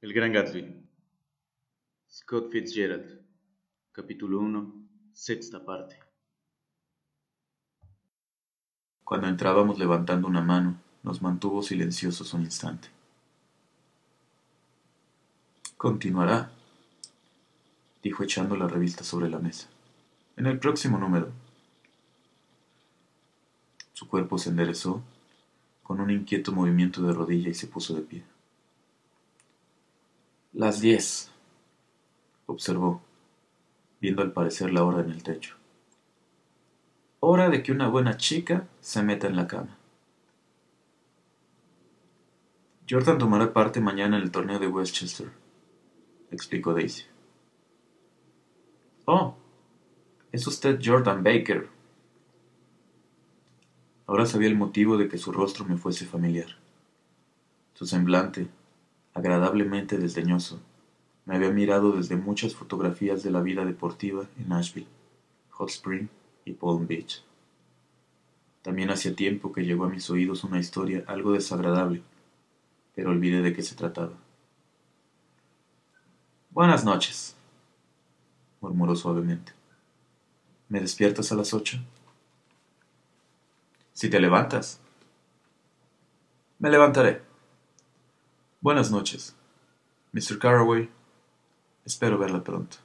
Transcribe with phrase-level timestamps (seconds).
[0.00, 0.80] El Gran Gatsby.
[2.08, 3.20] Scott Fitzgerald.
[3.90, 4.72] Capítulo 1.
[5.12, 5.98] Sexta parte.
[9.02, 12.86] Cuando entrábamos levantando una mano, nos mantuvo silenciosos un instante.
[15.76, 16.52] Continuará,
[18.00, 19.68] dijo echando la revista sobre la mesa.
[20.36, 21.32] En el próximo número.
[23.94, 25.02] Su cuerpo se enderezó
[25.82, 28.37] con un inquieto movimiento de rodilla y se puso de pie.
[30.58, 31.30] Las diez,
[32.46, 33.00] observó,
[34.00, 35.54] viendo al parecer la hora en el techo.
[37.20, 39.78] Hora de que una buena chica se meta en la cama.
[42.90, 45.30] Jordan tomará parte mañana en el torneo de Westchester,
[46.32, 47.04] explicó Daisy.
[49.04, 49.36] Oh,
[50.32, 51.68] es usted Jordan Baker.
[54.08, 56.58] Ahora sabía el motivo de que su rostro me fuese familiar.
[57.74, 58.48] Su semblante,
[59.18, 60.60] agradablemente desdeñoso,
[61.26, 64.86] me había mirado desde muchas fotografías de la vida deportiva en Nashville,
[65.50, 66.06] Hot Spring
[66.44, 67.24] y Palm Beach.
[68.62, 72.02] También hacía tiempo que llegó a mis oídos una historia algo desagradable,
[72.94, 74.12] pero olvidé de qué se trataba.
[76.50, 77.34] Buenas noches,
[78.60, 79.52] murmuró suavemente.
[80.68, 81.78] ¿Me despiertas a las ocho?
[83.92, 84.80] Si te levantas.
[86.60, 87.27] Me levantaré.
[88.60, 89.36] Buenas noches,
[90.10, 90.36] Mr.
[90.40, 90.90] Carraway.
[91.84, 92.78] Espero verla pronto.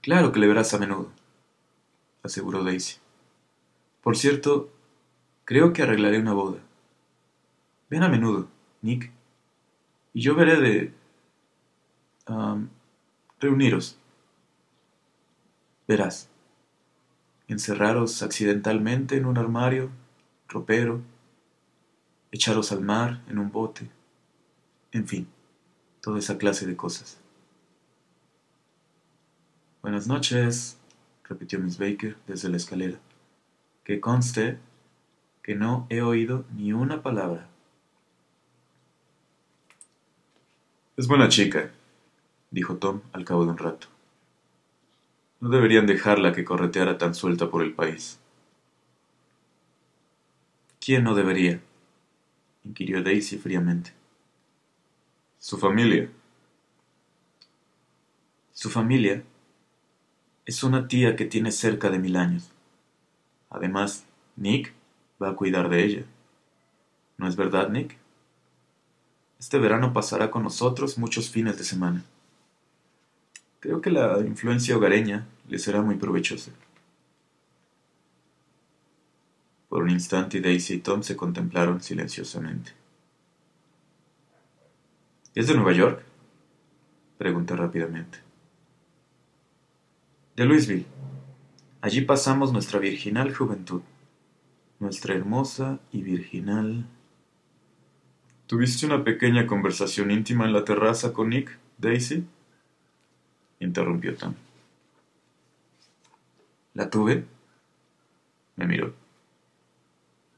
[0.00, 1.10] Claro que le verás a menudo,
[2.22, 2.96] aseguró Daisy.
[4.02, 4.70] Por cierto,
[5.44, 6.58] creo que arreglaré una boda.
[7.90, 8.48] Ven a menudo,
[8.80, 9.12] Nick,
[10.14, 10.94] y yo veré de...
[13.40, 13.98] reuniros.
[15.86, 16.30] Verás,
[17.46, 19.90] encerraros accidentalmente en un armario,
[20.48, 21.02] ropero,
[22.32, 23.88] echaros al mar en un bote,
[24.92, 25.28] en fin,
[26.00, 27.18] toda esa clase de cosas.
[29.82, 30.78] Buenas noches,
[31.24, 32.98] repitió Miss Baker desde la escalera.
[33.84, 34.58] Que conste
[35.42, 37.48] que no he oído ni una palabra.
[40.96, 41.70] Es buena chica,
[42.50, 43.86] dijo Tom al cabo de un rato.
[45.40, 48.20] No deberían dejarla que correteara tan suelta por el país.
[50.78, 51.60] ¿Quién no debería?
[52.64, 53.92] Inquirió Daisy fríamente.
[55.38, 56.10] Su familia.
[58.52, 59.22] Su familia
[60.44, 62.50] es una tía que tiene cerca de mil años.
[63.48, 64.04] Además,
[64.36, 64.72] Nick
[65.22, 66.04] va a cuidar de ella.
[67.18, 67.96] ¿No es verdad, Nick?
[69.38, 72.04] Este verano pasará con nosotros muchos fines de semana.
[73.60, 76.50] Creo que la influencia hogareña le será muy provechosa.
[79.70, 82.72] Por un instante Daisy y Tom se contemplaron silenciosamente.
[85.32, 86.02] ¿Es de Nueva York?
[87.16, 88.18] Pregunté rápidamente.
[90.34, 90.86] De Louisville.
[91.82, 93.82] Allí pasamos nuestra virginal juventud.
[94.80, 96.84] Nuestra hermosa y virginal.
[98.48, 102.26] ¿Tuviste una pequeña conversación íntima en la terraza con Nick, Daisy?
[103.60, 104.34] interrumpió Tom.
[106.74, 107.24] ¿La tuve?
[108.56, 109.09] Me miró.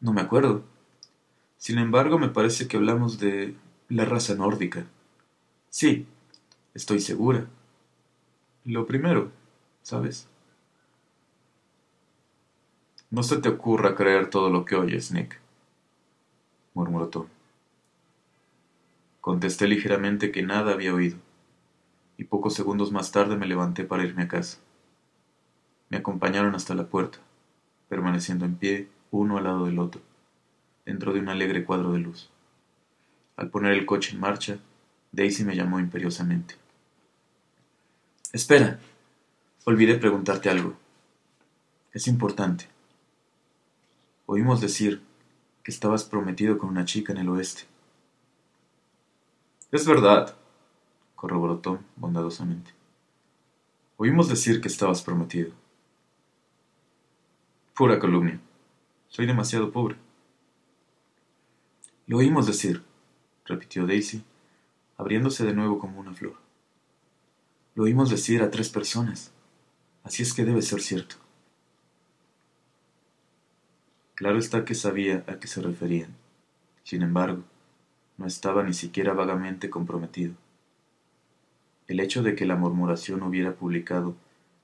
[0.00, 0.62] No me acuerdo.
[1.58, 3.56] Sin embargo, me parece que hablamos de
[3.88, 4.86] la raza nórdica.
[5.70, 6.06] Sí,
[6.74, 7.46] estoy segura.
[8.64, 9.30] Lo primero,
[9.82, 10.28] ¿sabes?
[13.10, 15.40] No se te ocurra creer todo lo que oyes, Nick,
[16.74, 17.28] murmuró.
[19.20, 21.16] Contesté ligeramente que nada había oído,
[22.18, 24.58] y pocos segundos más tarde me levanté para irme a casa.
[25.88, 27.18] Me acompañaron hasta la puerta,
[27.88, 30.00] permaneciendo en pie uno al lado del otro,
[30.84, 32.30] dentro de un alegre cuadro de luz.
[33.36, 34.58] Al poner el coche en marcha,
[35.12, 36.54] Daisy me llamó imperiosamente.
[38.32, 38.78] Espera,
[39.64, 40.74] olvidé preguntarte algo.
[41.92, 42.68] Es importante.
[44.26, 45.02] Oímos decir
[45.62, 47.62] que estabas prometido con una chica en el oeste.
[49.72, 50.36] Es verdad,
[51.14, 52.72] corroboró Tom bondadosamente.
[53.96, 55.52] Oímos decir que estabas prometido.
[57.74, 58.40] Pura calumnia.
[59.08, 59.96] Soy demasiado pobre.
[62.06, 62.82] Lo oímos decir,
[63.44, 64.22] repitió Daisy,
[64.96, 66.36] abriéndose de nuevo como una flor.
[67.74, 69.32] Lo oímos decir a tres personas,
[70.02, 71.16] así es que debe ser cierto.
[74.14, 76.14] Claro está que sabía a qué se referían.
[76.84, 77.42] Sin embargo,
[78.16, 80.34] no estaba ni siquiera vagamente comprometido.
[81.86, 84.14] El hecho de que la murmuración hubiera publicado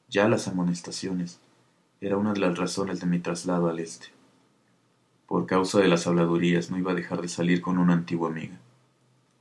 [0.09, 1.41] ya las amonestaciones
[2.01, 4.09] era una de las razones de mi traslado al este.
[5.33, 8.59] Por causa de las habladurías no iba a dejar de salir con una antigua amiga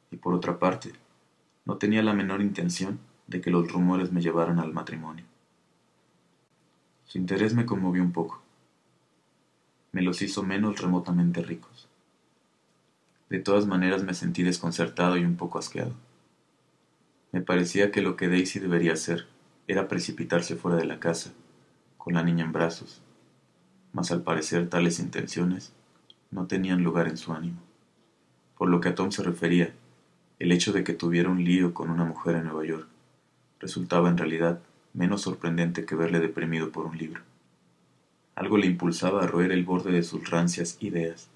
[0.09, 0.93] y por otra parte,
[1.65, 2.97] no tenía la menor intención
[3.27, 5.25] de que los rumores me llevaran al matrimonio.
[7.03, 8.41] Su interés me conmovió un poco.
[9.91, 11.89] Me los hizo menos remotamente ricos.
[13.29, 15.93] De todas maneras me sentí desconcertado y un poco asqueado.
[17.33, 19.27] Me parecía que lo que Daisy debería hacer
[19.67, 21.33] era precipitarse fuera de la casa,
[21.97, 23.01] con la niña en brazos,
[23.91, 25.73] mas al parecer tales intenciones
[26.31, 27.61] no tenían lugar en su ánimo.
[28.57, 29.73] Por lo que a Tom se refería,
[30.39, 32.87] el hecho de que tuviera un lío con una mujer en Nueva York
[33.59, 34.59] resultaba en realidad
[34.93, 37.21] menos sorprendente que verle deprimido por un libro.
[38.35, 41.29] Algo le impulsaba a roer el borde de sus rancias ideas,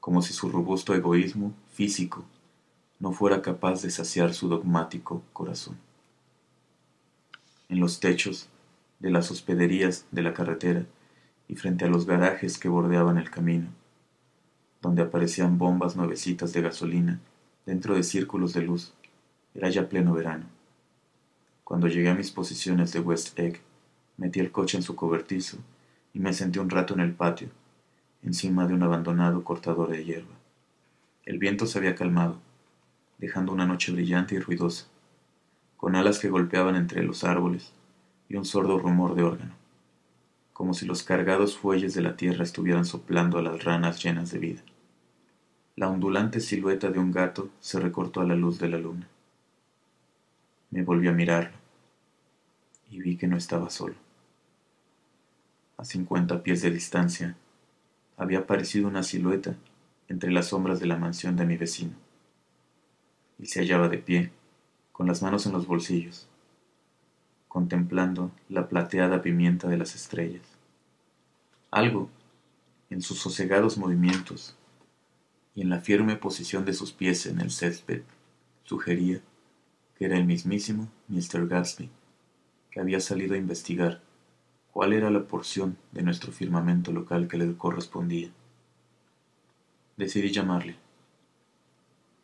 [0.00, 2.24] como si su robusto egoísmo físico
[2.98, 5.76] no fuera capaz de saciar su dogmático corazón.
[7.68, 8.48] En los techos
[9.00, 10.86] de las hospederías de la carretera
[11.48, 13.68] y frente a los garajes que bordeaban el camino,
[14.84, 17.18] donde aparecían bombas nuevecitas de gasolina
[17.64, 18.92] dentro de círculos de luz.
[19.54, 20.44] Era ya pleno verano.
[21.64, 23.62] Cuando llegué a mis posiciones de West Egg,
[24.18, 25.56] metí el coche en su cobertizo
[26.12, 27.48] y me senté un rato en el patio,
[28.22, 30.34] encima de un abandonado cortador de hierba.
[31.24, 32.36] El viento se había calmado,
[33.16, 34.84] dejando una noche brillante y ruidosa,
[35.78, 37.72] con alas que golpeaban entre los árboles
[38.28, 39.54] y un sordo rumor de órgano,
[40.52, 44.38] como si los cargados fuelles de la tierra estuvieran soplando a las ranas llenas de
[44.40, 44.62] vida.
[45.76, 49.08] La ondulante silueta de un gato se recortó a la luz de la luna.
[50.70, 51.56] Me volví a mirarlo
[52.90, 53.96] y vi que no estaba solo.
[55.76, 57.36] A cincuenta pies de distancia
[58.16, 59.56] había aparecido una silueta
[60.08, 61.94] entre las sombras de la mansión de mi vecino,
[63.40, 64.30] y se hallaba de pie,
[64.92, 66.28] con las manos en los bolsillos,
[67.48, 70.46] contemplando la plateada pimienta de las estrellas.
[71.72, 72.08] Algo,
[72.90, 74.56] en sus sosegados movimientos,
[75.54, 78.02] y en la firme posición de sus pies en el césped
[78.64, 79.20] sugería
[79.96, 81.46] que era el mismísimo Mr.
[81.46, 81.88] Gatsby,
[82.70, 84.00] que había salido a investigar
[84.72, 88.30] cuál era la porción de nuestro firmamento local que le correspondía.
[89.96, 90.76] Decidí llamarle.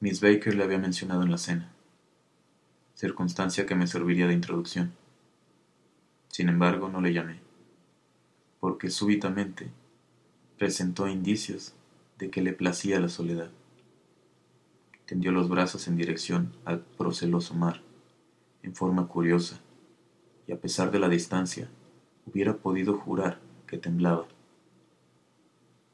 [0.01, 1.71] Miss Baker le había mencionado en la cena,
[2.95, 4.93] circunstancia que me serviría de introducción.
[6.29, 7.41] Sin embargo, no le llamé,
[8.59, 9.71] porque súbitamente
[10.59, 11.75] presentó indicios
[12.21, 13.51] de que le placía la soledad.
[15.07, 17.81] Tendió los brazos en dirección al proceloso mar,
[18.63, 19.59] en forma curiosa,
[20.47, 21.69] y a pesar de la distancia,
[22.27, 24.27] hubiera podido jurar que temblaba.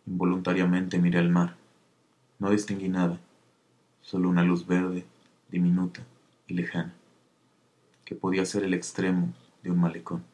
[0.07, 1.57] Involuntariamente miré al mar.
[2.41, 3.21] No distinguí nada,
[4.03, 5.07] solo una luz verde,
[5.49, 6.05] diminuta
[6.49, 6.93] y lejana,
[8.05, 9.33] que podía ser el extremo
[9.63, 10.25] de un malecón.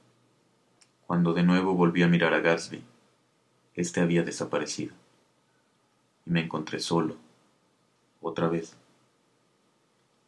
[1.06, 2.82] Cuando de nuevo volví a mirar a Gatsby,
[3.74, 5.01] éste había desaparecido
[6.26, 7.16] y me encontré solo,
[8.20, 8.76] otra vez,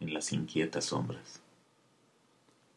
[0.00, 1.43] en las inquietas sombras.